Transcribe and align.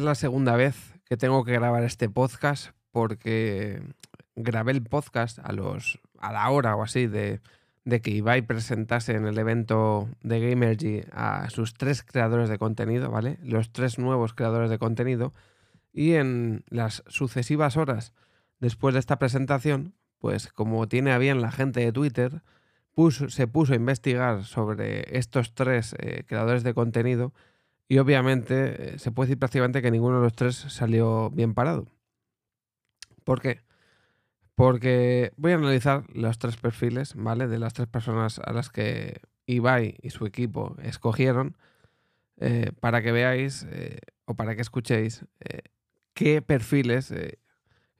Es 0.00 0.04
la 0.04 0.14
segunda 0.14 0.56
vez 0.56 0.94
que 1.04 1.18
tengo 1.18 1.44
que 1.44 1.52
grabar 1.52 1.84
este 1.84 2.08
podcast 2.08 2.70
porque 2.90 3.82
grabé 4.34 4.72
el 4.72 4.82
podcast 4.82 5.38
a, 5.40 5.52
los, 5.52 6.00
a 6.18 6.32
la 6.32 6.48
hora 6.48 6.74
o 6.74 6.82
así 6.82 7.06
de, 7.06 7.42
de 7.84 8.00
que 8.00 8.10
Ibai 8.10 8.40
presentase 8.40 9.12
en 9.12 9.26
el 9.26 9.36
evento 9.36 10.08
de 10.22 10.40
Gamergy 10.40 11.02
a 11.12 11.50
sus 11.50 11.74
tres 11.74 12.02
creadores 12.02 12.48
de 12.48 12.56
contenido, 12.56 13.10
¿vale? 13.10 13.36
Los 13.42 13.72
tres 13.72 13.98
nuevos 13.98 14.32
creadores 14.32 14.70
de 14.70 14.78
contenido. 14.78 15.34
Y 15.92 16.14
en 16.14 16.64
las 16.70 17.02
sucesivas 17.08 17.76
horas 17.76 18.14
después 18.58 18.94
de 18.94 19.00
esta 19.00 19.18
presentación, 19.18 19.92
pues 20.18 20.50
como 20.50 20.88
tiene 20.88 21.12
a 21.12 21.18
bien 21.18 21.42
la 21.42 21.52
gente 21.52 21.80
de 21.80 21.92
Twitter, 21.92 22.40
se 23.28 23.46
puso 23.46 23.74
a 23.74 23.76
investigar 23.76 24.44
sobre 24.44 25.18
estos 25.18 25.52
tres 25.52 25.94
eh, 25.98 26.24
creadores 26.26 26.62
de 26.62 26.72
contenido 26.72 27.34
y 27.90 27.98
obviamente 27.98 28.94
eh, 28.94 28.98
se 28.98 29.10
puede 29.10 29.26
decir 29.26 29.38
prácticamente 29.38 29.82
que 29.82 29.90
ninguno 29.90 30.18
de 30.18 30.22
los 30.22 30.34
tres 30.34 30.54
salió 30.54 31.28
bien 31.30 31.52
parado. 31.52 31.86
¿Por 33.24 33.42
qué? 33.42 33.60
Porque 34.54 35.32
voy 35.36 35.52
a 35.52 35.56
analizar 35.56 36.04
los 36.14 36.38
tres 36.38 36.56
perfiles, 36.56 37.14
¿vale? 37.16 37.48
De 37.48 37.58
las 37.58 37.74
tres 37.74 37.88
personas 37.88 38.38
a 38.38 38.52
las 38.52 38.70
que 38.70 39.20
Ibai 39.46 39.96
y 40.02 40.10
su 40.10 40.24
equipo 40.24 40.76
escogieron 40.82 41.56
eh, 42.38 42.70
para 42.80 43.02
que 43.02 43.12
veáis 43.12 43.66
o 44.24 44.34
para 44.34 44.54
que 44.54 44.62
escuchéis 44.62 45.26
qué 46.14 46.42
perfiles 46.42 47.12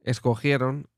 escogieron 0.02 0.88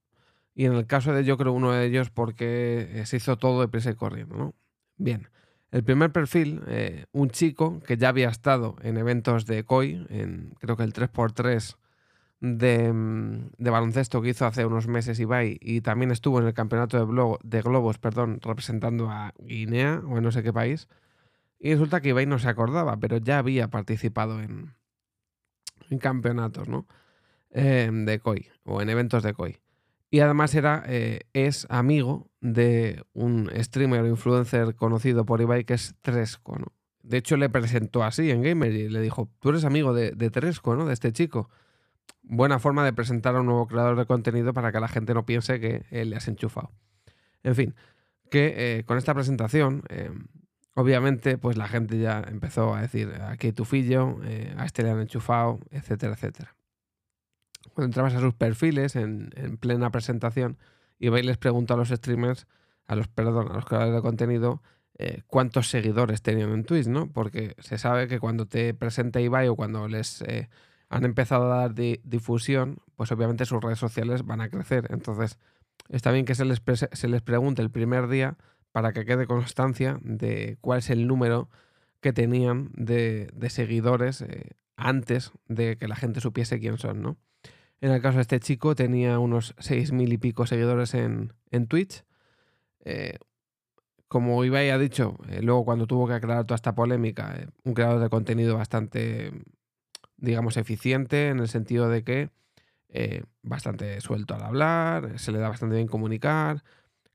y 0.54 0.66
en 0.66 0.74
el 0.74 0.86
caso 0.86 1.12
de 1.12 1.24
yo 1.24 1.38
creo 1.38 1.52
uno 1.52 1.72
de 1.72 1.86
ellos 1.86 2.10
porque 2.10 2.88
eh, 2.92 3.06
se 3.06 3.16
hizo 3.16 3.38
todo 3.38 3.60
de 3.60 3.68
prisa 3.68 3.90
y 3.90 3.94
corriendo, 3.94 4.36
¿no? 4.36 4.54
Bien, 4.96 5.28
el 5.72 5.82
primer 5.84 6.12
perfil, 6.12 6.62
eh, 6.68 7.06
un 7.12 7.30
chico 7.30 7.80
que 7.80 7.96
ya 7.96 8.10
había 8.10 8.28
estado 8.28 8.76
en 8.82 8.98
eventos 8.98 9.46
de 9.46 9.64
COI, 9.64 10.06
en 10.10 10.54
creo 10.60 10.76
que 10.76 10.82
el 10.84 10.92
3x3 10.92 11.76
de, 12.40 12.92
mm, 12.92 13.52
de, 13.56 13.70
baloncesto 13.70 14.20
que 14.20 14.28
hizo 14.28 14.44
hace 14.44 14.66
unos 14.66 14.86
meses 14.86 15.18
Ibai 15.18 15.58
y 15.62 15.80
también 15.80 16.10
estuvo 16.10 16.40
en 16.40 16.46
el 16.46 16.52
campeonato 16.52 16.98
de, 16.98 17.38
de 17.42 17.62
globos, 17.62 17.98
perdón, 17.98 18.40
representando 18.42 19.10
a 19.10 19.32
Guinea 19.38 20.02
o 20.06 20.18
en 20.18 20.24
no 20.24 20.30
sé 20.30 20.42
qué 20.42 20.52
país. 20.52 20.88
Y 21.58 21.72
resulta 21.72 22.00
que 22.02 22.10
Ibai 22.10 22.26
no 22.26 22.38
se 22.38 22.48
acordaba, 22.48 22.98
pero 22.98 23.16
ya 23.16 23.38
había 23.38 23.68
participado 23.68 24.42
en, 24.42 24.74
en 25.88 25.98
campeonatos, 25.98 26.68
¿no? 26.68 26.86
Eh, 27.50 27.90
de 27.92 28.18
COI 28.18 28.50
o 28.64 28.82
en 28.82 28.90
eventos 28.90 29.22
de 29.22 29.32
COI. 29.32 29.61
Y 30.12 30.20
además 30.20 30.54
era, 30.54 30.84
eh, 30.88 31.20
es 31.32 31.66
amigo 31.70 32.30
de 32.42 33.02
un 33.14 33.50
streamer 33.56 34.02
o 34.02 34.06
influencer 34.06 34.74
conocido 34.74 35.24
por 35.24 35.40
Ibai 35.40 35.64
que 35.64 35.72
es 35.72 35.94
Tresco, 36.02 36.58
¿no? 36.58 36.66
De 37.02 37.16
hecho, 37.16 37.38
le 37.38 37.48
presentó 37.48 38.04
así 38.04 38.30
en 38.30 38.42
Gamer 38.42 38.72
y 38.72 38.90
le 38.90 39.00
dijo, 39.00 39.30
tú 39.40 39.48
eres 39.48 39.64
amigo 39.64 39.94
de, 39.94 40.12
Tresco, 40.30 40.76
¿no? 40.76 40.84
De 40.84 40.92
este 40.92 41.12
chico. 41.12 41.48
Buena 42.20 42.58
forma 42.58 42.84
de 42.84 42.92
presentar 42.92 43.36
a 43.36 43.40
un 43.40 43.46
nuevo 43.46 43.66
creador 43.66 43.96
de 43.96 44.04
contenido 44.04 44.52
para 44.52 44.70
que 44.70 44.80
la 44.80 44.88
gente 44.88 45.14
no 45.14 45.24
piense 45.24 45.58
que 45.60 45.86
le 46.04 46.14
has 46.14 46.28
enchufado. 46.28 46.72
En 47.42 47.54
fin, 47.54 47.74
que 48.30 48.80
eh, 48.80 48.84
con 48.84 48.98
esta 48.98 49.14
presentación, 49.14 49.82
eh, 49.88 50.10
obviamente, 50.74 51.38
pues 51.38 51.56
la 51.56 51.68
gente 51.68 51.98
ya 51.98 52.22
empezó 52.28 52.74
a 52.74 52.82
decir, 52.82 53.14
aquí 53.28 53.52
tu 53.52 53.64
fillo, 53.64 54.18
a 54.58 54.66
este 54.66 54.82
le 54.82 54.90
han 54.90 55.00
enchufado, 55.00 55.58
etcétera, 55.70 56.12
etcétera 56.12 56.54
entrabas 57.78 58.14
a 58.14 58.20
sus 58.20 58.34
perfiles 58.34 58.96
en, 58.96 59.30
plena 59.60 59.90
presentación, 59.90 60.58
Ibai 60.98 61.22
les 61.22 61.38
preguntó 61.38 61.74
a 61.74 61.76
los 61.76 61.88
streamers, 61.88 62.46
a 62.86 62.96
los, 62.96 63.08
perdón, 63.08 63.50
a 63.50 63.54
los 63.54 63.64
creadores 63.64 63.94
de 63.94 64.02
contenido, 64.02 64.62
eh, 64.98 65.22
cuántos 65.26 65.68
seguidores 65.68 66.22
tenían 66.22 66.52
en 66.52 66.64
Twitch, 66.64 66.86
¿no? 66.86 67.10
Porque 67.10 67.54
se 67.58 67.78
sabe 67.78 68.08
que 68.08 68.20
cuando 68.20 68.46
te 68.46 68.74
presenta 68.74 69.20
Ibai 69.20 69.48
o 69.48 69.56
cuando 69.56 69.88
les 69.88 70.22
eh, 70.22 70.48
han 70.88 71.04
empezado 71.04 71.50
a 71.50 71.56
dar 71.56 71.74
difusión, 71.74 72.78
pues 72.96 73.10
obviamente 73.10 73.46
sus 73.46 73.62
redes 73.62 73.78
sociales 73.78 74.24
van 74.24 74.40
a 74.40 74.48
crecer. 74.50 74.88
Entonces, 74.90 75.38
está 75.88 76.12
bien 76.12 76.26
que 76.26 76.34
se 76.34 76.44
les, 76.44 76.62
se 76.92 77.08
les 77.08 77.22
pregunte 77.22 77.62
el 77.62 77.70
primer 77.70 78.08
día 78.08 78.36
para 78.72 78.92
que 78.92 79.04
quede 79.04 79.26
constancia 79.26 79.98
de 80.02 80.58
cuál 80.60 80.80
es 80.80 80.90
el 80.90 81.06
número 81.06 81.48
que 82.00 82.12
tenían 82.12 82.70
de, 82.74 83.30
seguidores 83.48 84.22
eh, 84.22 84.56
antes 84.76 85.32
de 85.46 85.76
que 85.76 85.88
la 85.88 85.96
gente 85.96 86.20
supiese 86.20 86.58
quién 86.58 86.76
son, 86.76 87.00
¿no? 87.00 87.16
En 87.82 87.90
el 87.90 88.00
caso 88.00 88.18
de 88.18 88.22
este 88.22 88.38
chico 88.38 88.76
tenía 88.76 89.18
unos 89.18 89.56
6.000 89.56 90.12
y 90.12 90.16
pico 90.16 90.46
seguidores 90.46 90.94
en, 90.94 91.32
Twitch. 91.66 92.04
Eh, 92.84 93.18
como 94.06 94.44
Ibai 94.44 94.70
ha 94.70 94.78
dicho, 94.78 95.18
eh, 95.28 95.42
luego 95.42 95.64
cuando 95.64 95.88
tuvo 95.88 96.06
que 96.06 96.14
aclarar 96.14 96.44
toda 96.44 96.54
esta 96.54 96.76
polémica, 96.76 97.34
eh, 97.36 97.48
un 97.64 97.74
creador 97.74 98.00
de 98.00 98.08
contenido 98.08 98.56
bastante, 98.56 99.32
digamos, 100.16 100.56
eficiente 100.58 101.30
en 101.30 101.40
el 101.40 101.48
sentido 101.48 101.88
de 101.88 102.04
que 102.04 102.30
bastante 103.42 104.00
suelto 104.00 104.34
al 104.34 104.42
hablar, 104.42 105.18
se 105.18 105.32
le 105.32 105.38
da 105.38 105.48
bastante 105.48 105.74
bien 105.74 105.88
comunicar. 105.88 106.62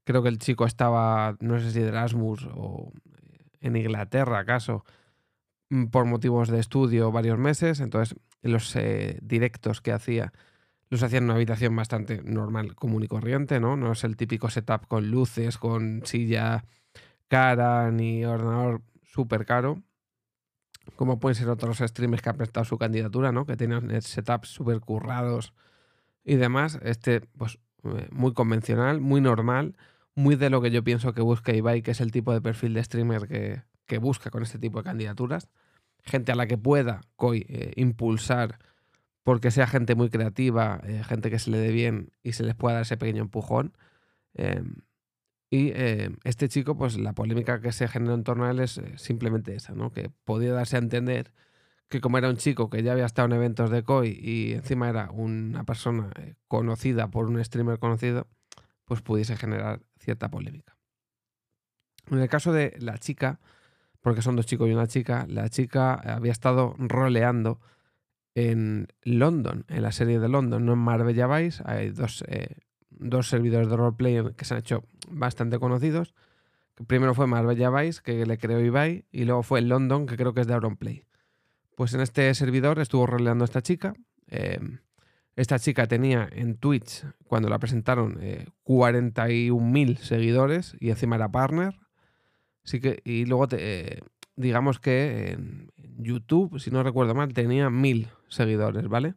Creo 0.03 0.21
que 0.21 0.29
el 0.29 0.39
chico 0.39 0.65
estaba, 0.65 1.37
no 1.39 1.59
sé 1.59 1.71
si 1.71 1.79
de 1.79 1.89
Erasmus 1.89 2.49
o 2.55 2.91
en 3.61 3.77
Inglaterra, 3.77 4.39
acaso, 4.39 4.83
mm, 5.69 5.85
por 5.85 6.05
motivos 6.05 6.49
de 6.49 6.59
estudio 6.59 7.11
varios 7.11 7.37
meses. 7.37 7.79
Entonces, 7.79 8.17
los 8.41 8.75
directos 9.21 9.81
que 9.81 9.91
hacía 9.93 10.33
los 10.89 11.03
hacían 11.03 11.23
en 11.23 11.25
una 11.25 11.35
habitación 11.35 11.75
bastante 11.75 12.21
normal, 12.23 12.75
común 12.75 13.03
y 13.03 13.07
corriente, 13.07 13.59
¿no? 13.59 13.75
No 13.75 13.91
es 13.91 14.03
el 14.03 14.15
típico 14.15 14.49
setup 14.49 14.87
con 14.87 15.11
luces, 15.11 15.57
con 15.57 16.01
silla 16.05 16.65
cara, 17.27 17.91
ni 17.91 18.23
ordenador 18.25 18.81
súper 19.03 19.45
caro, 19.45 19.81
como 20.95 21.19
pueden 21.19 21.35
ser 21.35 21.49
otros 21.49 21.79
streamers 21.79 22.21
que 22.21 22.29
han 22.29 22.37
prestado 22.37 22.65
su 22.65 22.77
candidatura, 22.77 23.31
¿no? 23.31 23.45
Que 23.45 23.57
tienen 23.57 24.01
setups 24.01 24.49
súper 24.49 24.79
currados 24.79 25.53
y 26.23 26.35
demás. 26.35 26.79
Este, 26.81 27.21
pues, 27.37 27.59
eh, 27.83 28.07
muy 28.11 28.33
convencional, 28.33 29.01
muy 29.01 29.21
normal, 29.21 29.75
muy 30.15 30.35
de 30.35 30.49
lo 30.49 30.61
que 30.61 30.71
yo 30.71 30.83
pienso 30.83 31.13
que 31.13 31.21
busca 31.21 31.53
Ibai, 31.53 31.81
que 31.81 31.91
es 31.91 32.01
el 32.01 32.11
tipo 32.11 32.33
de 32.33 32.41
perfil 32.41 32.73
de 32.73 32.83
streamer 32.83 33.27
que, 33.27 33.97
busca 33.99 34.29
con 34.29 34.43
este 34.43 34.59
tipo 34.59 34.79
de 34.79 34.83
candidaturas. 34.83 35.49
Gente 36.03 36.31
a 36.31 36.35
la 36.35 36.47
que 36.47 36.57
pueda 36.57 37.01
eh, 37.33 37.73
impulsar 37.75 38.59
porque 39.27 39.51
sea 39.51 39.67
gente 39.67 39.93
muy 39.93 40.09
creativa, 40.09 40.79
eh, 40.85 41.03
gente 41.03 41.29
que 41.29 41.37
se 41.37 41.51
le 41.51 41.57
dé 41.57 41.73
bien 41.73 42.13
y 42.23 42.31
se 42.31 42.45
les 42.45 42.55
pueda 42.55 42.75
dar 42.75 42.83
ese 42.83 42.95
pequeño 42.95 43.23
empujón. 43.23 43.73
Em, 44.33 44.75
y 45.49 45.73
em, 45.75 46.15
este 46.23 46.47
chico, 46.47 46.77
pues 46.77 46.97
la 46.97 47.11
polémica 47.11 47.59
que 47.59 47.73
se 47.73 47.89
generó 47.89 48.13
en 48.13 48.23
torno 48.23 48.45
a 48.45 48.51
él 48.51 48.61
es 48.61 48.77
eh, 48.77 48.93
simplemente 48.95 49.53
esa, 49.53 49.73
¿no? 49.75 49.91
Que 49.91 50.09
podía 50.23 50.53
darse 50.53 50.77
a 50.77 50.79
entender 50.79 51.33
que 51.89 51.99
como 51.99 52.17
era 52.17 52.29
un 52.29 52.37
chico 52.37 52.69
que 52.69 52.83
ya 52.83 52.93
había 52.93 53.05
estado 53.05 53.25
en 53.25 53.33
eventos 53.33 53.69
de 53.69 53.83
COI 53.83 54.17
y 54.17 54.53
encima 54.53 54.87
era 54.87 55.11
una 55.11 55.65
persona 55.65 56.09
eh, 56.15 56.35
conocida 56.47 57.09
por 57.09 57.25
un 57.25 57.43
streamer 57.43 57.79
conocido, 57.79 58.27
pues 58.85 59.01
pudiese 59.01 59.35
generar 59.35 59.81
cierta 59.99 60.29
polémica. 60.29 60.77
En 62.09 62.19
el 62.19 62.29
caso 62.29 62.53
de 62.53 62.77
la 62.79 62.97
chica, 62.97 63.41
porque 63.99 64.21
son 64.21 64.37
dos 64.37 64.45
chicos 64.45 64.69
y 64.69 64.71
una 64.71 64.87
chica, 64.87 65.25
la 65.27 65.49
chica 65.49 65.95
había 65.95 66.31
estado 66.31 66.75
roleando 66.77 67.59
en 68.37 68.87
London, 69.01 69.65
en 69.67 69.81
la 69.81 69.91
serie 69.91 70.19
de 70.19 70.29
London, 70.29 70.63
no 70.63 70.73
en 70.73 70.79
Marbella 70.79 71.25
Vice. 71.25 71.63
Hay 71.65 71.89
dos, 71.89 72.23
eh, 72.27 72.57
dos 72.91 73.27
servidores 73.29 73.67
de 73.67 73.75
roleplay 73.75 74.31
que 74.35 74.45
se 74.45 74.53
han 74.53 74.59
hecho 74.59 74.83
bastante 75.09 75.57
conocidos. 75.57 76.13
Primero 76.85 77.15
fue 77.15 77.25
Marbella 77.25 77.71
Vice, 77.71 78.01
que 78.03 78.27
le 78.27 78.37
creó 78.37 78.59
Ibai, 78.59 79.05
y 79.11 79.25
luego 79.25 79.41
fue 79.41 79.61
London, 79.61 80.05
que 80.05 80.17
creo 80.17 80.35
que 80.35 80.41
es 80.41 80.47
de 80.47 80.53
Auronplay. 80.53 81.03
Pues 81.75 81.95
en 81.95 82.01
este 82.01 82.31
servidor 82.35 82.77
estuvo 82.77 83.07
roleando 83.07 83.43
esta 83.43 83.63
chica. 83.63 83.95
Em, 84.27 84.81
esta 85.35 85.57
chica 85.57 85.87
tenía 85.87 86.29
en 86.31 86.57
Twitch, 86.57 87.05
cuando 87.25 87.49
la 87.49 87.57
presentaron, 87.57 88.19
41.000 88.63 89.91
eh, 89.93 90.03
seguidores 90.03 90.77
y 90.79 90.91
encima 90.91 91.15
era 91.15 91.31
partner. 91.31 91.75
Así 92.63 92.79
que, 92.79 93.01
y 93.03 93.25
luego 93.25 93.47
eh, 93.53 94.01
digamos 94.35 94.79
que 94.79 95.39
YouTube, 95.97 96.59
si 96.59 96.71
no 96.71 96.83
recuerdo 96.83 97.15
mal, 97.15 97.33
tenía 97.33 97.69
mil 97.69 98.07
seguidores, 98.27 98.87
¿vale? 98.87 99.15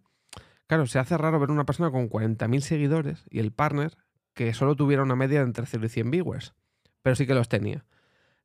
Claro, 0.67 0.87
se 0.87 0.99
hace 0.99 1.19
raro 1.19 1.41
ver 1.41 1.51
una 1.51 1.65
persona 1.65 1.91
con 1.91 2.09
40.000 2.09 2.61
seguidores 2.61 3.25
y 3.29 3.41
el 3.41 3.51
partner 3.51 3.97
que 4.35 4.55
solo 4.55 4.77
tuviera 4.77 5.03
una 5.03 5.17
media 5.17 5.41
de 5.41 5.47
entre 5.47 5.67
0 5.67 5.85
y 5.85 5.89
100 5.89 6.11
viewers, 6.13 6.55
pero 7.03 7.17
sí 7.17 7.27
que 7.27 7.35
los 7.35 7.49
tenía. 7.49 7.85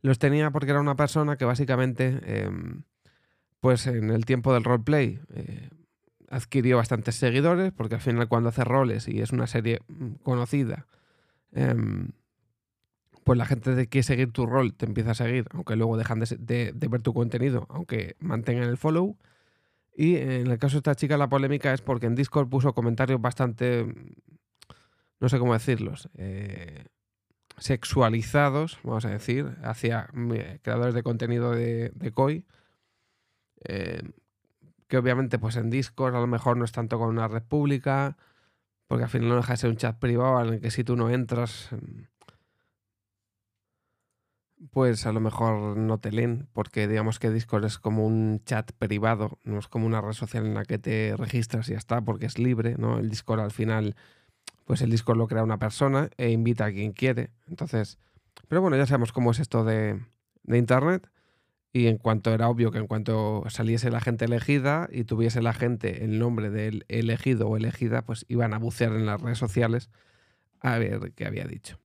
Los 0.01 0.17
tenía 0.17 0.49
porque 0.49 0.71
era 0.71 0.81
una 0.81 0.95
persona 0.95 1.37
que 1.37 1.45
básicamente, 1.45 2.19
em, 2.25 2.81
pues 3.59 3.85
en 3.85 4.09
el 4.09 4.25
tiempo 4.25 4.53
del 4.53 4.63
roleplay, 4.63 5.19
eh, 5.35 5.69
adquirió 6.29 6.77
bastantes 6.77 7.15
seguidores, 7.15 7.71
porque 7.71 7.95
al 7.95 8.01
final 8.01 8.27
cuando 8.27 8.49
hace 8.49 8.63
roles 8.63 9.07
y 9.07 9.21
es 9.21 9.31
una 9.31 9.45
serie 9.45 9.81
mm, 9.87 10.15
conocida, 10.23 10.87
em, 11.51 12.09
pues 13.25 13.39
la 13.39 13.45
gente 13.47 13.75
que 13.75 13.87
quiere 13.87 14.03
seguir 14.03 14.31
tu 14.31 14.45
rol 14.45 14.75
te 14.75 14.85
empieza 14.85 15.11
a 15.11 15.15
seguir, 15.15 15.47
aunque 15.51 15.75
luego 15.75 15.97
dejan 15.97 16.19
de, 16.19 16.73
ver 16.75 17.01
tu 17.01 17.11
contenido, 17.11 17.65
aunque 17.71 18.15
mantengan 18.19 18.69
el 18.69 18.77
follow. 18.77 19.17
Y 19.95 20.17
en 20.17 20.45
el 20.45 20.59
caso 20.59 20.75
de 20.75 20.79
esta 20.79 20.95
chica 20.95 21.17
la 21.17 21.27
polémica 21.27 21.73
es 21.73 21.81
porque 21.81 22.05
en 22.05 22.13
Discord 22.13 22.49
puso 22.49 22.73
comentarios 22.75 23.19
bastante, 23.19 23.87
no 25.19 25.27
sé 25.27 25.39
cómo 25.39 25.53
decirlos, 25.53 26.07
eh, 26.13 26.85
sexualizados, 27.57 28.77
vamos 28.83 29.05
a 29.05 29.09
decir, 29.09 29.57
hacia 29.63 30.07
creadores 30.61 30.93
de 30.93 31.01
contenido 31.01 31.51
de, 31.51 31.89
de 31.95 32.11
COI. 32.11 32.45
Eh, 33.63 34.03
que 34.87 34.97
obviamente 34.99 35.39
pues 35.39 35.55
en 35.55 35.71
Discord 35.71 36.15
a 36.15 36.19
lo 36.19 36.27
mejor 36.27 36.57
no 36.57 36.65
es 36.65 36.71
tanto 36.71 36.99
con 36.99 37.09
una 37.09 37.27
red 37.27 37.41
pública, 37.41 38.17
porque 38.85 39.05
al 39.05 39.09
final 39.09 39.29
no 39.29 39.35
deja 39.37 39.53
de 39.53 39.57
ser 39.57 39.71
un 39.71 39.77
chat 39.77 39.97
privado 39.97 40.41
en 40.43 40.53
el 40.53 40.61
que 40.61 40.69
si 40.69 40.83
tú 40.83 40.95
no 40.95 41.09
entras, 41.09 41.71
pues 44.71 45.05
a 45.05 45.11
lo 45.11 45.19
mejor 45.19 45.77
no 45.77 45.99
te 45.99 46.11
leen, 46.11 46.47
porque 46.53 46.87
digamos 46.87 47.19
que 47.19 47.29
Discord 47.29 47.65
es 47.65 47.77
como 47.77 48.05
un 48.05 48.41
chat 48.45 48.71
privado, 48.73 49.39
no 49.43 49.59
es 49.59 49.67
como 49.67 49.85
una 49.85 50.01
red 50.01 50.13
social 50.13 50.45
en 50.45 50.53
la 50.53 50.65
que 50.65 50.77
te 50.77 51.15
registras 51.17 51.67
y 51.69 51.73
ya 51.73 51.77
está, 51.77 52.01
porque 52.01 52.25
es 52.25 52.39
libre, 52.39 52.75
¿no? 52.77 52.99
El 52.99 53.09
Discord 53.09 53.41
al 53.41 53.51
final, 53.51 53.95
pues 54.65 54.81
el 54.81 54.89
Discord 54.91 55.17
lo 55.17 55.27
crea 55.27 55.43
una 55.43 55.59
persona 55.59 56.09
e 56.17 56.31
invita 56.31 56.65
a 56.65 56.71
quien 56.71 56.93
quiere. 56.93 57.31
Entonces, 57.47 57.99
pero 58.47 58.61
bueno, 58.61 58.77
ya 58.77 58.85
sabemos 58.85 59.11
cómo 59.11 59.31
es 59.31 59.39
esto 59.39 59.63
de, 59.63 59.99
de 60.43 60.57
Internet. 60.57 61.09
Y 61.73 61.87
en 61.87 61.97
cuanto 61.97 62.33
era 62.33 62.47
obvio 62.47 62.71
que 62.71 62.77
en 62.77 62.87
cuanto 62.87 63.43
saliese 63.49 63.91
la 63.91 63.99
gente 63.99 64.23
elegida 64.23 64.87
y 64.91 65.03
tuviese 65.03 65.41
la 65.41 65.51
gente 65.53 66.05
el 66.05 66.19
nombre 66.19 66.49
del 66.49 66.85
elegido 66.87 67.49
o 67.49 67.57
elegida, 67.57 68.03
pues 68.03 68.25
iban 68.29 68.53
a 68.53 68.59
bucear 68.59 68.93
en 68.93 69.05
las 69.05 69.21
redes 69.21 69.37
sociales 69.37 69.89
a 70.61 70.77
ver 70.77 71.11
qué 71.15 71.25
había 71.25 71.43
dicho. 71.43 71.77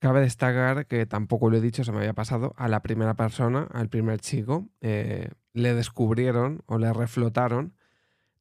Cabe 0.00 0.22
destacar 0.22 0.86
que 0.86 1.04
tampoco 1.04 1.50
lo 1.50 1.58
he 1.58 1.60
dicho, 1.60 1.84
se 1.84 1.92
me 1.92 1.98
había 1.98 2.14
pasado, 2.14 2.54
a 2.56 2.68
la 2.68 2.80
primera 2.80 3.14
persona, 3.14 3.68
al 3.70 3.90
primer 3.90 4.18
chico, 4.20 4.70
eh, 4.80 5.28
le 5.52 5.74
descubrieron 5.74 6.62
o 6.64 6.78
le 6.78 6.90
reflotaron 6.90 7.74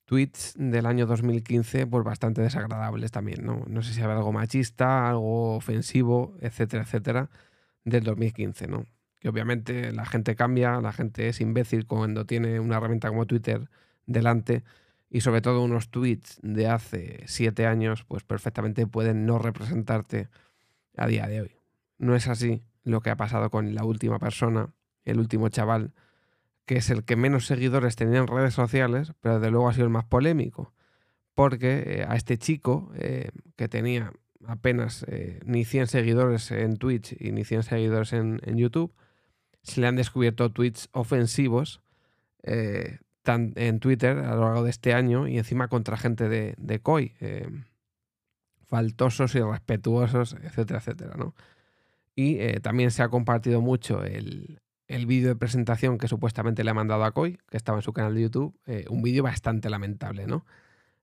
tweets 0.05 0.53
del 0.57 0.85
año 0.85 1.05
2015 1.05 1.85
pues 1.85 2.05
bastante 2.05 2.41
desagradables 2.41 3.11
también, 3.11 3.45
¿no? 3.45 3.65
No 3.67 3.81
sé 3.81 3.93
si 3.93 4.01
había 4.01 4.15
algo 4.15 4.31
machista, 4.31 5.09
algo 5.09 5.55
ofensivo, 5.57 6.37
etcétera, 6.39 6.83
etcétera, 6.83 7.29
del 7.83 8.03
2015, 8.05 8.67
¿no? 8.67 8.85
Que 9.19 9.27
obviamente 9.27 9.91
la 9.91 10.05
gente 10.05 10.35
cambia, 10.35 10.79
la 10.79 10.93
gente 10.93 11.27
es 11.27 11.41
imbécil 11.41 11.85
cuando 11.87 12.25
tiene 12.25 12.61
una 12.61 12.77
herramienta 12.77 13.09
como 13.09 13.27
Twitter 13.27 13.69
delante 14.05 14.63
y 15.09 15.21
sobre 15.21 15.41
todo 15.41 15.61
unos 15.61 15.89
tweets 15.89 16.39
de 16.41 16.67
hace 16.69 17.23
siete 17.27 17.65
años 17.67 18.05
pues 18.05 18.23
perfectamente 18.23 18.87
pueden 18.87 19.25
no 19.25 19.39
representarte 19.39 20.29
a 20.97 21.07
día 21.07 21.27
de 21.27 21.41
hoy. 21.41 21.51
No 21.97 22.15
es 22.15 22.27
así 22.27 22.63
lo 22.83 23.01
que 23.01 23.09
ha 23.09 23.17
pasado 23.17 23.49
con 23.49 23.75
la 23.75 23.83
última 23.83 24.19
persona, 24.19 24.73
el 25.05 25.19
último 25.19 25.49
chaval, 25.49 25.93
que 26.65 26.77
es 26.77 26.89
el 26.89 27.03
que 27.03 27.15
menos 27.15 27.45
seguidores 27.45 27.95
tenía 27.95 28.19
en 28.19 28.27
redes 28.27 28.53
sociales, 28.53 29.13
pero 29.21 29.39
de 29.39 29.51
luego 29.51 29.69
ha 29.69 29.73
sido 29.73 29.85
el 29.85 29.91
más 29.91 30.05
polémico. 30.05 30.73
Porque 31.33 31.83
eh, 31.85 32.05
a 32.07 32.15
este 32.15 32.37
chico, 32.37 32.91
eh, 32.95 33.29
que 33.55 33.67
tenía 33.67 34.11
apenas 34.45 35.05
eh, 35.07 35.39
ni 35.45 35.65
100 35.65 35.87
seguidores 35.87 36.51
en 36.51 36.77
Twitch 36.77 37.15
y 37.19 37.31
ni 37.31 37.43
100 37.43 37.63
seguidores 37.63 38.13
en, 38.13 38.39
YouTube, 38.57 38.93
se 39.63 39.81
le 39.81 39.87
han 39.87 39.95
descubierto 39.95 40.51
tweets 40.51 40.89
ofensivos 40.91 41.81
en 42.43 43.79
Twitter 43.79 44.17
a 44.19 44.33
lo 44.35 44.45
largo 44.45 44.63
de 44.63 44.69
este 44.69 44.93
año 44.93 45.27
y 45.27 45.37
encima 45.37 45.67
contra 45.67 45.97
gente 45.97 46.29
de, 46.29 46.55
de 46.57 46.79
COI 46.79 47.13
faltosos, 48.69 49.35
irrespetuosos, 49.35 50.35
etcétera, 50.43 50.79
etcétera, 50.79 51.15
¿no? 51.17 51.35
Y 52.15 52.39
eh, 52.39 52.59
también 52.61 52.91
se 52.91 53.01
ha 53.01 53.09
compartido 53.09 53.61
mucho 53.61 54.03
el, 54.03 54.59
vídeo 55.07 55.29
de 55.29 55.35
presentación 55.35 55.97
que 55.97 56.07
supuestamente 56.07 56.63
le 56.63 56.71
ha 56.71 56.73
mandado 56.73 57.03
a 57.03 57.11
Koi, 57.11 57.37
que 57.49 57.57
estaba 57.57 57.77
en 57.79 57.81
su 57.81 57.93
canal 57.93 58.15
de 58.15 58.21
YouTube, 58.23 58.59
eh, 58.65 58.85
un 58.89 59.01
vídeo 59.01 59.23
bastante 59.23 59.69
lamentable, 59.69 60.27
¿no? 60.27 60.45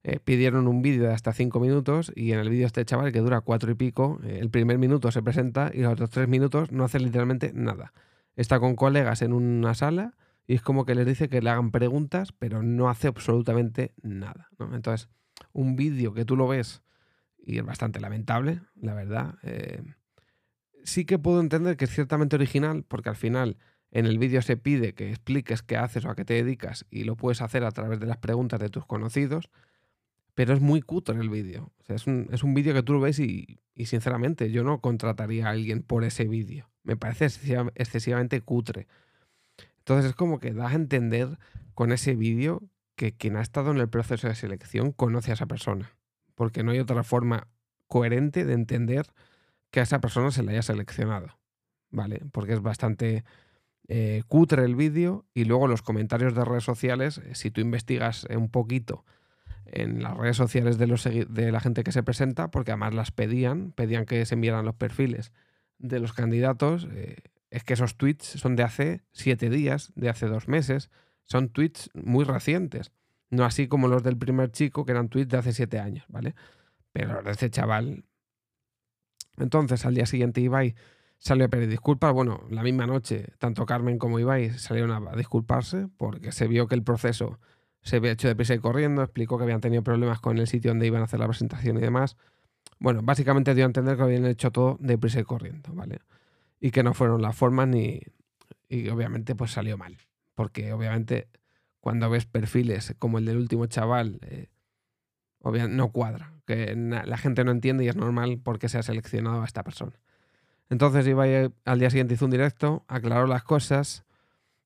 Eh, 0.02 0.20
pidieron 0.22 0.68
un 0.68 0.82
vídeo 0.82 1.08
de 1.08 1.14
hasta 1.14 1.32
cinco 1.32 1.58
minutos 1.58 2.12
y 2.14 2.32
en 2.32 2.38
el 2.38 2.48
vídeo 2.48 2.66
este 2.66 2.84
chaval 2.84 3.12
que 3.12 3.20
dura 3.20 3.40
cuatro 3.40 3.72
y 3.72 3.74
pico, 3.74 4.20
el 4.24 4.50
primer 4.50 4.78
minuto 4.78 5.10
se 5.10 5.20
presenta 5.20 5.72
y 5.74 5.80
los 5.80 5.94
otros 5.94 6.10
tres 6.10 6.28
minutos 6.28 6.70
no 6.70 6.84
hace 6.84 7.00
literalmente 7.00 7.50
nada. 7.54 7.92
Está 8.36 8.60
con 8.60 8.76
colegas 8.76 9.22
en 9.22 9.32
una 9.32 9.74
sala 9.74 10.14
y 10.46 10.54
es 10.54 10.62
como 10.62 10.84
que 10.84 10.94
les 10.94 11.06
dice 11.06 11.28
que 11.28 11.42
le 11.42 11.50
hagan 11.50 11.72
preguntas, 11.72 12.32
pero 12.32 12.62
no 12.62 12.88
hace 12.88 13.08
absolutamente 13.08 13.94
nada. 14.02 14.48
¿no? 14.58 14.72
Entonces, 14.76 15.08
un 15.52 15.74
vídeo 15.74 16.14
que 16.14 16.24
tú 16.24 16.36
lo 16.36 16.46
ves 16.46 16.82
y 17.46 17.58
es 17.58 17.64
bastante 17.64 18.00
lamentable, 18.00 18.60
la 18.74 18.92
verdad. 18.92 19.36
Eh, 19.44 19.80
sí 20.82 21.04
que 21.04 21.18
puedo 21.18 21.40
entender 21.40 21.76
que 21.76 21.84
es 21.84 21.90
ciertamente 21.92 22.36
original, 22.36 22.84
porque 22.86 23.08
al 23.08 23.16
final 23.16 23.56
en 23.92 24.04
el 24.04 24.18
vídeo 24.18 24.42
se 24.42 24.56
pide 24.56 24.94
que 24.94 25.10
expliques 25.10 25.62
qué 25.62 25.76
haces 25.76 26.04
o 26.04 26.10
a 26.10 26.16
qué 26.16 26.24
te 26.24 26.34
dedicas 26.34 26.86
y 26.90 27.04
lo 27.04 27.16
puedes 27.16 27.40
hacer 27.40 27.64
a 27.64 27.70
través 27.70 28.00
de 28.00 28.06
las 28.06 28.16
preguntas 28.16 28.58
de 28.58 28.68
tus 28.68 28.84
conocidos, 28.84 29.48
pero 30.34 30.52
es 30.52 30.60
muy 30.60 30.82
cutre 30.82 31.18
el 31.20 31.30
vídeo. 31.30 31.72
Es 31.86 32.08
un, 32.08 32.28
es 32.32 32.42
un 32.42 32.52
vídeo 32.52 32.74
que 32.74 32.82
tú 32.82 32.92
lo 32.92 33.00
ves 33.00 33.20
y, 33.20 33.60
y, 33.74 33.86
sinceramente 33.86 34.50
yo 34.50 34.64
no 34.64 34.80
contrataría 34.80 35.46
a 35.46 35.50
alguien 35.50 35.82
por 35.82 36.02
ese 36.02 36.24
vídeo. 36.24 36.68
Me 36.82 36.96
parece 36.96 37.26
excesivamente 37.76 38.40
cutre. 38.40 38.88
Entonces 39.78 40.10
es 40.10 40.16
como 40.16 40.40
que 40.40 40.52
das 40.52 40.72
a 40.72 40.76
entender 40.76 41.38
con 41.74 41.92
ese 41.92 42.16
vídeo 42.16 42.68
que 42.96 43.12
quien 43.12 43.36
ha 43.36 43.40
estado 43.40 43.70
en 43.70 43.78
el 43.78 43.88
proceso 43.88 44.26
de 44.26 44.34
selección 44.34 44.90
conoce 44.90 45.30
a 45.30 45.34
esa 45.34 45.46
persona 45.46 45.96
porque 46.36 46.62
no 46.62 46.70
hay 46.70 46.78
otra 46.78 47.02
forma 47.02 47.48
coherente 47.88 48.44
de 48.44 48.52
entender 48.52 49.06
que 49.72 49.80
a 49.80 49.82
esa 49.82 50.00
persona 50.00 50.30
se 50.30 50.44
le 50.44 50.52
haya 50.52 50.62
seleccionado, 50.62 51.36
¿vale? 51.90 52.22
Porque 52.30 52.52
es 52.52 52.62
bastante 52.62 53.24
eh, 53.88 54.22
cutre 54.28 54.64
el 54.64 54.76
vídeo 54.76 55.26
y 55.34 55.44
luego 55.44 55.66
los 55.66 55.82
comentarios 55.82 56.34
de 56.34 56.44
redes 56.44 56.64
sociales, 56.64 57.18
eh, 57.18 57.34
si 57.34 57.50
tú 57.50 57.60
investigas 57.60 58.26
un 58.30 58.50
poquito 58.50 59.04
en 59.66 60.02
las 60.02 60.16
redes 60.16 60.36
sociales 60.36 60.78
de, 60.78 61.52
la 61.52 61.60
gente 61.60 61.82
que 61.82 61.92
se 61.92 62.02
presenta, 62.02 62.50
porque 62.50 62.70
además 62.70 62.94
las 62.94 63.10
pedían, 63.10 63.72
pedían 63.72 64.06
que 64.06 64.24
se 64.24 64.34
enviaran 64.34 64.64
los 64.64 64.76
perfiles 64.76 65.32
de 65.78 65.98
los 65.98 66.12
candidatos, 66.12 66.86
eh, 66.92 67.16
es 67.50 67.64
que 67.64 67.74
esos 67.74 67.96
tweets 67.96 68.24
son 68.24 68.56
de 68.56 68.62
hace 68.62 69.02
siete 69.12 69.50
días, 69.50 69.92
de 69.94 70.08
hace 70.08 70.26
dos 70.26 70.48
meses, 70.48 70.90
son 71.24 71.48
tweets 71.48 71.90
muy 71.94 72.24
recientes. 72.24 72.92
No 73.30 73.44
así 73.44 73.68
como 73.68 73.88
los 73.88 74.02
del 74.02 74.16
primer 74.16 74.50
chico, 74.52 74.84
que 74.84 74.92
eran 74.92 75.08
tweets 75.08 75.30
de 75.30 75.38
hace 75.38 75.52
siete 75.52 75.78
años, 75.78 76.04
¿vale? 76.08 76.34
Pero 76.92 77.14
los 77.14 77.24
de 77.24 77.30
este 77.32 77.50
chaval. 77.50 78.04
Entonces, 79.36 79.84
al 79.84 79.94
día 79.94 80.06
siguiente, 80.06 80.40
Ibai 80.40 80.74
salió 81.18 81.46
a 81.46 81.48
pedir 81.48 81.68
disculpas. 81.68 82.12
Bueno, 82.12 82.42
la 82.50 82.62
misma 82.62 82.86
noche, 82.86 83.26
tanto 83.38 83.66
Carmen 83.66 83.98
como 83.98 84.18
Ibai 84.18 84.50
salieron 84.58 85.08
a 85.08 85.16
disculparse 85.16 85.88
porque 85.96 86.32
se 86.32 86.46
vio 86.46 86.66
que 86.66 86.74
el 86.74 86.82
proceso 86.82 87.38
se 87.82 87.96
había 87.96 88.12
hecho 88.12 88.28
deprisa 88.28 88.54
y 88.54 88.58
corriendo. 88.58 89.02
Explicó 89.02 89.38
que 89.38 89.44
habían 89.44 89.60
tenido 89.60 89.82
problemas 89.82 90.20
con 90.20 90.38
el 90.38 90.46
sitio 90.46 90.70
donde 90.70 90.86
iban 90.86 91.02
a 91.02 91.04
hacer 91.04 91.20
la 91.20 91.28
presentación 91.28 91.76
y 91.76 91.80
demás. 91.80 92.16
Bueno, 92.78 93.00
básicamente 93.02 93.54
dio 93.54 93.64
a 93.64 93.66
entender 93.66 93.96
que 93.96 94.02
habían 94.02 94.26
hecho 94.26 94.50
todo 94.50 94.76
deprisa 94.80 95.20
y 95.20 95.24
corriendo, 95.24 95.72
¿vale? 95.72 96.00
Y 96.60 96.70
que 96.70 96.82
no 96.82 96.94
fueron 96.94 97.22
las 97.22 97.36
formas 97.36 97.68
ni. 97.68 98.00
Y 98.68 98.88
obviamente, 98.88 99.34
pues 99.34 99.52
salió 99.52 99.78
mal. 99.78 99.96
Porque 100.34 100.72
obviamente 100.72 101.28
cuando 101.86 102.10
ves 102.10 102.26
perfiles 102.26 102.96
como 102.98 103.18
el 103.18 103.26
del 103.26 103.36
último 103.36 103.66
chaval, 103.66 104.18
eh, 104.22 104.48
obviamente 105.38 105.76
no 105.76 105.92
cuadra, 105.92 106.32
que 106.44 106.74
la 106.74 107.16
gente 107.16 107.44
no 107.44 107.52
entiende 107.52 107.84
y 107.84 107.88
es 107.88 107.94
normal 107.94 108.40
porque 108.42 108.68
se 108.68 108.76
ha 108.76 108.82
seleccionado 108.82 109.42
a 109.42 109.44
esta 109.44 109.62
persona. 109.62 109.92
Entonces 110.68 111.06
iba 111.06 111.22
al 111.64 111.78
día 111.78 111.88
siguiente 111.88 112.14
hizo 112.14 112.24
un 112.24 112.32
directo, 112.32 112.84
aclaró 112.88 113.28
las 113.28 113.44
cosas 113.44 114.04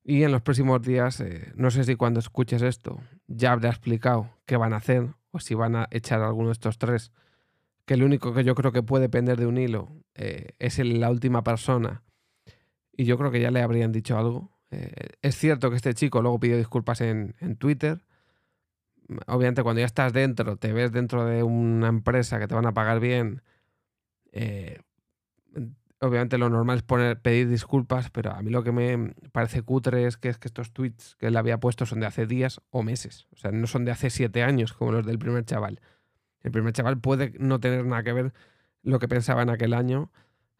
y 0.02 0.22
en 0.22 0.32
los 0.32 0.40
próximos 0.40 0.80
días, 0.80 1.20
eh, 1.20 1.52
no 1.56 1.70
sé 1.70 1.84
si 1.84 1.94
cuando 1.94 2.20
escuches 2.20 2.62
esto 2.62 3.02
ya 3.26 3.52
habrá 3.52 3.68
explicado 3.68 4.30
qué 4.46 4.56
van 4.56 4.72
a 4.72 4.78
hacer 4.78 5.08
o 5.30 5.40
si 5.40 5.54
van 5.54 5.76
a 5.76 5.88
echar 5.90 6.22
a 6.22 6.26
alguno 6.26 6.48
de 6.48 6.52
estos 6.52 6.78
tres, 6.78 7.12
que 7.84 7.92
el 7.92 8.02
único 8.02 8.32
que 8.32 8.44
yo 8.44 8.54
creo 8.54 8.72
que 8.72 8.82
puede 8.82 9.10
pender 9.10 9.38
de 9.38 9.44
un 9.44 9.58
hilo 9.58 9.92
eh, 10.14 10.52
es 10.58 10.78
la 10.78 11.10
última 11.10 11.44
persona 11.44 12.02
y 12.96 13.04
yo 13.04 13.18
creo 13.18 13.30
que 13.30 13.42
ya 13.42 13.50
le 13.50 13.60
habrían 13.60 13.92
dicho 13.92 14.16
algo 14.16 14.58
eh, 14.70 15.10
es 15.22 15.36
cierto 15.36 15.70
que 15.70 15.76
este 15.76 15.94
chico 15.94 16.22
luego 16.22 16.38
pidió 16.38 16.56
disculpas 16.56 17.00
en, 17.00 17.34
Twitter. 17.58 18.04
Obviamente 19.26 19.62
cuando 19.62 19.80
ya 19.80 19.86
estás 19.86 20.12
dentro, 20.12 20.56
te 20.56 20.72
ves 20.72 20.92
dentro 20.92 21.24
de 21.24 21.42
una 21.42 21.88
empresa 21.88 22.38
que 22.38 22.46
te 22.46 22.54
van 22.54 22.66
a 22.66 22.72
pagar 22.72 23.00
bien, 23.00 23.42
eh, 24.32 24.78
obviamente 26.00 26.38
lo 26.38 26.48
normal 26.48 26.78
es 26.78 26.82
poner, 26.84 27.20
pedir 27.20 27.48
disculpas, 27.48 28.10
pero 28.10 28.32
a 28.32 28.40
mí 28.42 28.50
lo 28.50 28.62
que 28.62 28.70
me 28.70 29.12
parece 29.32 29.62
cutre 29.62 30.06
es 30.06 30.16
que, 30.16 30.28
es 30.28 30.38
que 30.38 30.46
estos 30.46 30.72
tweets 30.72 31.16
que 31.16 31.26
él 31.26 31.36
había 31.36 31.58
puesto 31.58 31.86
son 31.86 31.98
de 31.98 32.06
hace 32.06 32.26
días 32.26 32.60
o 32.70 32.84
meses. 32.84 33.26
O 33.32 33.36
sea, 33.36 33.50
no 33.50 33.66
son 33.66 33.84
de 33.84 33.90
hace 33.90 34.10
siete 34.10 34.44
años 34.44 34.72
como 34.72 34.92
los 34.92 35.04
del 35.04 35.18
primer 35.18 35.44
chaval. 35.44 35.80
El 36.42 36.52
primer 36.52 36.72
chaval 36.72 36.98
puede 36.98 37.32
no 37.38 37.58
tener 37.58 37.84
nada 37.84 38.04
que 38.04 38.12
ver 38.12 38.32
lo 38.82 39.00
que 39.00 39.08
pensaba 39.08 39.42
en 39.42 39.50
aquel 39.50 39.74
año, 39.74 40.10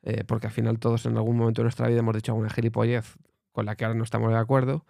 eh, 0.03 0.25
porque 0.27 0.49
al 0.49 0.53
final 0.53 0.79
todos 0.81 1.07
en 1.07 1.17
algún 1.17 1.37
momento 1.37 1.63
de 1.63 1.65
nuestra 1.65 1.87
vida 1.87 2.01
hemos 2.01 2.17
dicho 2.17 2.33
alguna 2.33 2.51
gilipollez 2.51 3.17
con 3.53 3.67
la 3.67 3.77
que 3.77 3.85
ahora 3.85 3.97
no 3.97 4.05
estamos 4.05 4.31
de 4.31 4.39
acuerdo, 4.39 4.85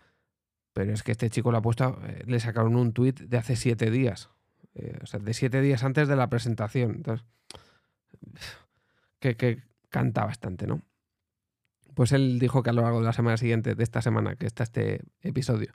pero 0.72 0.92
es 0.92 1.02
que 1.02 1.12
este 1.12 1.30
chico 1.30 1.52
eh, 1.52 2.24
le 2.26 2.40
sacaron 2.40 2.76
un 2.76 2.92
tuit 2.92 3.18
de 3.20 3.38
hace 3.38 3.56
siete 3.56 3.90
días, 3.90 4.30
eh, 4.74 4.98
o 5.02 5.06
sea, 5.06 5.20
de 5.20 5.34
siete 5.34 5.60
días 5.60 5.82
antes 5.84 6.08
de 6.08 6.16
la 6.16 6.28
presentación. 6.28 6.92
Entonces, 6.96 7.26
que, 9.18 9.62
canta 9.88 10.24
bastante, 10.24 10.66
¿no? 10.66 10.82
Pues 11.94 12.12
él 12.12 12.38
dijo 12.38 12.62
que 12.62 12.70
a 12.70 12.72
lo 12.72 12.82
largo 12.82 13.00
de 13.00 13.06
la 13.06 13.12
semana 13.12 13.36
siguiente, 13.36 13.74
de 13.74 13.82
esta 13.82 14.00
semana 14.00 14.36
que 14.36 14.46
está 14.46 14.62
este 14.62 15.02
episodio, 15.22 15.72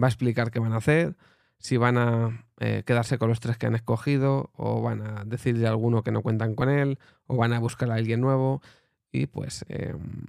va 0.00 0.06
a 0.06 0.10
explicar 0.10 0.52
qué 0.52 0.60
van 0.60 0.72
a 0.72 0.76
hacer, 0.76 1.16
si 1.58 1.76
van 1.76 1.98
a 1.98 2.46
eh, 2.60 2.84
quedarse 2.86 3.18
con 3.18 3.28
los 3.28 3.40
tres 3.40 3.58
que 3.58 3.66
han 3.66 3.74
escogido, 3.74 4.52
o 4.54 4.80
van 4.80 5.02
a 5.02 5.24
decirle 5.24 5.66
a 5.66 5.70
alguno 5.70 6.02
que 6.02 6.12
no 6.12 6.22
cuentan 6.22 6.54
con 6.54 6.68
él, 6.68 7.00
o 7.26 7.36
van 7.36 7.52
a 7.52 7.58
buscar 7.58 7.90
a 7.90 7.94
alguien 7.94 8.20
nuevo. 8.20 8.62
Y 9.10 9.26
pues 9.26 9.64
em, 9.68 10.26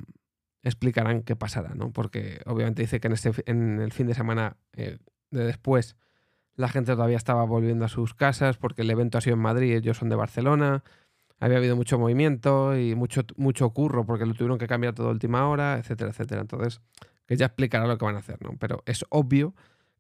explicarán 0.63 1.23
qué 1.23 1.35
pasará, 1.35 1.73
¿no? 1.75 1.91
Porque 1.91 2.41
obviamente 2.45 2.81
dice 2.81 2.99
que 2.99 3.07
en, 3.07 3.13
este, 3.13 3.31
en 3.45 3.79
el 3.79 3.91
fin 3.91 4.07
de 4.07 4.13
semana 4.13 4.57
eh, 4.73 4.97
de 5.31 5.43
después 5.45 5.95
la 6.55 6.67
gente 6.67 6.91
todavía 6.93 7.17
estaba 7.17 7.45
volviendo 7.45 7.85
a 7.85 7.87
sus 7.87 8.13
casas 8.13 8.57
porque 8.57 8.81
el 8.81 8.89
evento 8.89 9.17
ha 9.17 9.21
sido 9.21 9.35
en 9.35 9.41
Madrid, 9.41 9.75
ellos 9.75 9.97
son 9.97 10.09
de 10.09 10.15
Barcelona, 10.15 10.83
había 11.39 11.57
habido 11.57 11.75
mucho 11.75 11.97
movimiento 11.97 12.77
y 12.77 12.95
mucho, 12.95 13.21
mucho 13.37 13.69
curro 13.69 14.05
porque 14.05 14.25
lo 14.25 14.33
tuvieron 14.33 14.57
que 14.57 14.67
cambiar 14.67 14.93
todo 14.93 15.07
a 15.07 15.11
última 15.11 15.47
hora, 15.47 15.77
etcétera, 15.77 16.09
etcétera. 16.09 16.41
Entonces, 16.41 16.81
que 17.25 17.37
ya 17.37 17.45
explicará 17.45 17.87
lo 17.87 17.97
que 17.97 18.05
van 18.05 18.15
a 18.15 18.19
hacer, 18.19 18.41
¿no? 18.41 18.57
Pero 18.59 18.83
es 18.85 19.05
obvio 19.09 19.55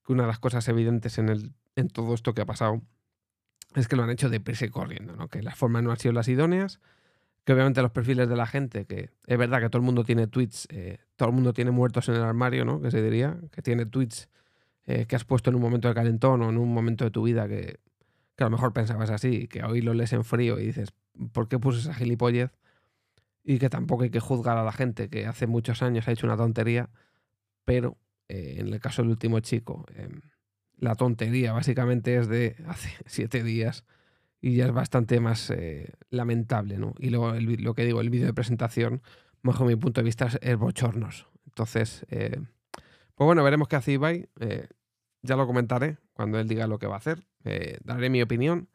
que 0.05 0.11
una 0.11 0.23
de 0.23 0.27
las 0.27 0.39
cosas 0.39 0.67
evidentes 0.67 1.17
en, 1.17 1.29
el, 1.29 1.53
en 1.75 1.87
todo 1.87 2.13
esto 2.13 2.33
que 2.33 2.41
ha 2.41 2.45
pasado 2.45 2.81
es 3.75 3.87
que 3.87 3.95
lo 3.95 4.03
han 4.03 4.09
hecho 4.09 4.29
deprisa 4.29 4.65
y 4.65 4.69
corriendo, 4.69 5.15
¿no? 5.15 5.29
Que 5.29 5.41
las 5.41 5.55
formas 5.55 5.83
no 5.83 5.91
han 5.91 5.97
sido 5.97 6.13
las 6.13 6.27
idóneas, 6.27 6.81
que 7.49 7.53
obviamente 7.53 7.81
los 7.81 7.89
perfiles 7.89 8.29
de 8.29 8.35
la 8.35 8.45
gente, 8.45 8.85
que 8.85 9.09
es 9.25 9.37
verdad 9.39 9.59
que 9.59 9.69
todo 9.71 9.79
el 9.79 9.83
mundo 9.83 10.03
tiene 10.03 10.27
tweets, 10.27 10.67
eh, 10.69 10.99
todo 11.15 11.29
el 11.29 11.33
mundo 11.33 11.51
tiene 11.51 11.71
muertos 11.71 12.07
en 12.07 12.13
el 12.13 12.21
armario, 12.21 12.63
¿no? 12.63 12.79
Que 12.79 12.91
se 12.91 13.01
diría, 13.01 13.39
que 13.51 13.63
tiene 13.63 13.87
tweets 13.87 14.29
eh, 14.85 15.07
que 15.07 15.15
has 15.15 15.25
puesto 15.25 15.49
en 15.49 15.55
un 15.55 15.61
momento 15.63 15.87
de 15.87 15.95
calentón 15.95 16.43
o 16.43 16.49
en 16.51 16.59
un 16.59 16.71
momento 16.71 17.05
de 17.05 17.09
tu 17.09 17.23
vida 17.23 17.47
que, 17.47 17.79
a 18.37 18.43
lo 18.43 18.51
mejor 18.51 18.71
pensabas 18.71 19.09
así, 19.09 19.47
que 19.47 19.63
hoy 19.63 19.81
lo 19.81 19.95
lees 19.95 20.13
en 20.13 20.25
frío 20.25 20.59
y 20.59 20.67
dices, 20.67 20.93
¿por 21.31 21.47
qué 21.47 21.57
puse 21.57 21.79
esa 21.79 21.95
gilipollez? 21.95 22.51
Y 23.43 23.57
que 23.57 23.71
tampoco 23.71 24.03
hay 24.03 24.11
que 24.11 24.19
juzgar 24.19 24.59
a 24.59 24.63
la 24.63 24.71
gente 24.71 25.09
que 25.09 25.25
hace 25.25 25.47
muchos 25.47 25.81
años 25.81 26.07
ha 26.07 26.11
hecho 26.11 26.27
una 26.27 26.37
tontería, 26.37 26.91
pero 27.65 27.97
eh, 28.27 28.57
en 28.59 28.71
el 28.71 28.79
caso 28.79 29.01
del 29.01 29.09
último 29.09 29.39
chico, 29.39 29.87
em, 29.95 30.21
la 30.77 30.93
tontería 30.93 31.53
básicamente 31.53 32.15
es 32.15 32.27
de 32.27 32.57
hace 32.67 32.89
siete 33.07 33.41
días 33.41 33.85
y 34.41 34.55
ya 34.55 34.65
es 34.67 34.71
bastante 34.71 35.19
más 35.19 35.49
eh, 35.49 35.93
lamentable, 36.09 36.77
¿no? 36.77 36.93
Y 36.97 37.09
luego 37.09 37.33
lo 37.33 37.73
que 37.73 37.85
digo, 37.85 38.01
el 38.01 38.09
vídeo 38.09 38.25
de 38.25 38.33
presentación, 38.33 39.01
bajo 39.43 39.65
mi 39.65 39.75
punto 39.75 40.01
de 40.01 40.05
vista, 40.05 40.29
es, 40.41 40.57
bochornos. 40.57 41.27
Entonces, 41.45 42.05
eh, 42.09 42.39
pues 43.15 43.25
bueno, 43.25 43.43
veremos 43.43 43.67
qué 43.67 43.75
hace 43.75 43.93
Ibai. 43.93 44.29
ya 45.21 45.35
lo 45.35 45.45
comentaré 45.45 45.97
cuando 46.13 46.39
él 46.39 46.47
diga 46.47 46.67
lo 46.67 46.79
que 46.79 46.87
va 46.87 46.95
a 46.95 46.99
hacer. 46.99 47.25
daré 47.83 48.09
mi 48.09 48.21
opinión. 48.21 48.69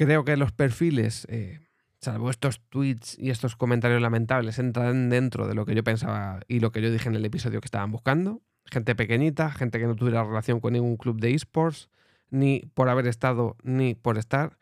Creo 0.00 0.24
que 0.24 0.34
los 0.38 0.50
perfiles, 0.50 1.26
eh, 1.28 1.60
salvo 2.00 2.30
estos 2.30 2.62
tweets 2.70 3.18
y 3.18 3.28
estos 3.28 3.54
comentarios 3.54 4.00
lamentables, 4.00 4.58
entran 4.58 5.10
dentro 5.10 5.46
de 5.46 5.54
lo 5.54 5.66
que 5.66 5.74
yo 5.74 5.84
pensaba 5.84 6.40
y 6.48 6.60
lo 6.60 6.72
que 6.72 6.80
yo 6.80 6.90
dije 6.90 7.10
en 7.10 7.16
el 7.16 7.24
episodio 7.26 7.60
que 7.60 7.66
estaban 7.66 7.92
buscando. 7.92 8.40
Gente 8.64 8.94
pequeñita, 8.94 9.50
gente 9.50 9.78
que 9.78 9.86
no 9.86 9.96
tuviera 9.96 10.24
relación 10.24 10.58
con 10.58 10.72
ningún 10.72 10.96
club 10.96 11.20
de 11.20 11.34
esports, 11.34 11.90
ni 12.30 12.60
por 12.74 12.88
haber 12.88 13.06
estado 13.06 13.56
ni 13.62 13.94
por 13.94 14.18
estar. 14.18 14.58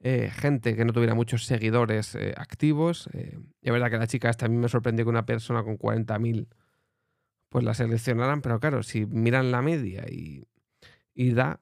Eh, 0.00 0.30
gente 0.32 0.74
que 0.74 0.84
no 0.84 0.92
tuviera 0.92 1.14
muchos 1.14 1.46
seguidores 1.46 2.16
eh, 2.16 2.34
activos. 2.36 3.08
y 3.14 3.18
es 3.62 3.72
verdad 3.72 3.90
que 3.90 3.98
la 3.98 4.06
chica 4.08 4.30
esta 4.30 4.46
a 4.46 4.48
mí 4.48 4.56
me 4.56 4.68
sorprendió 4.68 5.04
que 5.04 5.10
una 5.10 5.26
persona 5.26 5.62
con 5.62 5.78
40.000 5.78 6.48
pues 7.52 7.64
la 7.64 7.74
seleccionaran, 7.74 8.40
pero 8.40 8.58
claro, 8.58 8.82
si 8.82 9.04
miran 9.06 9.52
la 9.52 9.60
media 9.60 10.04
y, 10.10 10.48
y 11.14 11.32
da, 11.32 11.60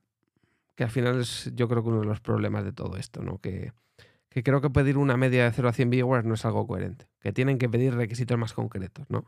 que 0.77 0.85
al 0.85 0.91
final 0.91 1.21
es 1.21 1.51
yo 1.55 1.69
creo 1.69 1.83
que 1.83 1.89
uno 1.91 2.01
de 2.01 2.07
los 2.07 2.21
problemas 2.21 2.65
de 2.65 2.73
todo 2.73 2.97
esto, 2.97 3.23
¿no? 3.23 3.39
Que, 3.39 3.73
creo 4.31 4.61
que 4.61 4.71
pedir 4.71 4.97
una 4.97 5.17
media 5.17 5.45
de 5.45 5.53
0 5.53 5.69
a 5.69 5.73
100 5.73 5.91
viewers 5.91 6.25
no 6.25 6.35
es 6.35 6.45
algo 6.45 6.67
coherente, 6.67 7.09
que 7.19 7.33
tienen 7.33 7.59
que 7.59 7.69
pedir 7.69 7.95
requisitos 7.95 8.39
más 8.39 8.53
concretos, 8.53 9.05
¿no? 9.11 9.25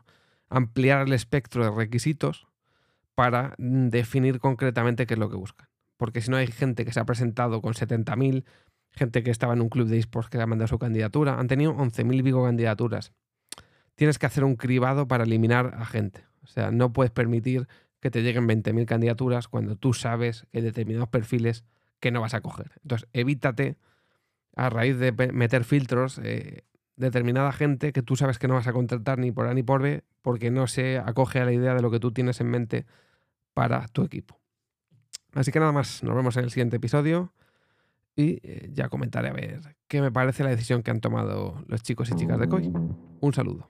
Ampliar 0.49 1.05
el 1.05 1.13
espectro 1.13 1.65
de 1.65 1.71
requisitos 1.71 2.47
para 3.13 3.53
mm, 3.57 3.89
definir 3.89 4.39
concretamente 4.39 5.05
qué 5.05 5.15
es 5.15 5.19
lo 5.19 5.29
que 5.29 5.35
buscan. 5.35 5.67
Porque 5.97 6.21
si 6.21 6.31
no 6.31 6.37
hay 6.37 6.47
gente 6.47 6.85
que 6.85 6.91
se 6.91 6.99
ha 6.99 7.05
presentado 7.05 7.61
con 7.61 7.73
70.000, 7.73 8.45
gente 8.91 9.23
que 9.23 9.31
estaba 9.31 9.53
en 9.53 9.61
un 9.61 9.69
club 9.69 9.87
de 9.87 9.99
esports 9.99 10.29
que 10.29 10.39
ha 10.39 10.47
mandado 10.47 10.67
su 10.67 10.79
candidatura, 10.79 11.39
han 11.39 11.47
tenido 11.47 11.73
11.000 11.75 12.23
Vigo 12.23 12.43
candidaturas. 12.43 13.13
Tienes 13.95 14.17
que 14.17 14.25
hacer 14.25 14.43
un 14.43 14.55
cribado 14.55 15.07
para 15.07 15.23
eliminar 15.23 15.75
a 15.77 15.85
gente. 15.85 16.25
O 16.41 16.47
sea, 16.47 16.71
no 16.71 16.93
puedes 16.93 17.11
permitir 17.11 17.67
que 17.99 18.11
te 18.11 18.21
lleguen 18.21 18.47
20.000 18.47 18.85
candidaturas 18.85 19.47
cuando 19.47 19.75
tú 19.75 19.93
sabes 19.93 20.45
que 20.51 20.57
hay 20.57 20.63
determinados 20.63 21.09
perfiles 21.09 21.63
que 21.99 22.11
no 22.11 22.21
vas 22.21 22.33
a 22.33 22.41
coger. 22.41 22.71
Entonces, 22.81 23.07
evítate 23.13 23.77
a 24.55 24.69
raíz 24.69 24.97
de 24.97 25.11
meter 25.31 25.63
filtros 25.63 26.19
eh, 26.21 26.65
determinada 26.95 27.51
gente 27.51 27.93
que 27.93 28.03
tú 28.03 28.15
sabes 28.15 28.39
que 28.39 28.47
no 28.47 28.55
vas 28.55 28.67
a 28.67 28.73
contratar 28.73 29.19
ni 29.19 29.31
por 29.31 29.47
A 29.47 29.53
ni 29.53 29.63
por 29.63 29.81
B 29.81 30.03
porque 30.21 30.51
no 30.51 30.67
se 30.67 30.97
acoge 30.97 31.39
a 31.39 31.45
la 31.45 31.53
idea 31.53 31.73
de 31.73 31.81
lo 31.81 31.91
que 31.91 31.99
tú 31.99 32.11
tienes 32.11 32.39
en 32.41 32.49
mente 32.49 32.85
para 33.53 33.87
tu 33.87 34.03
equipo. 34.03 34.42
Así 35.33 35.51
que 35.51 35.59
nada 35.59 35.71
más, 35.71 36.03
nos 36.03 36.15
vemos 36.15 36.37
en 36.37 36.43
el 36.43 36.51
siguiente 36.51 36.77
episodio 36.77 37.31
y 38.15 38.39
eh, 38.43 38.69
ya 38.73 38.89
comentaré 38.89 39.29
a 39.29 39.33
ver 39.33 39.75
qué 39.87 40.01
me 40.01 40.11
parece 40.11 40.43
la 40.43 40.49
decisión 40.49 40.83
que 40.83 40.91
han 40.91 41.01
tomado 41.01 41.63
los 41.67 41.81
chicos 41.81 42.09
y 42.09 42.15
chicas 42.15 42.39
de 42.39 42.47
COI. 42.47 42.71
Un 43.21 43.33
saludo. 43.33 43.67